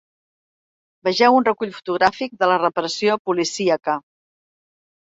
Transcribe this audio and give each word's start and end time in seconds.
Vegeu 1.09 1.37
un 1.41 1.45
recull 1.49 1.75
fotogràfic 1.75 2.35
de 2.41 2.51
la 2.53 2.59
repressió 2.65 3.21
policíaca. 3.31 4.01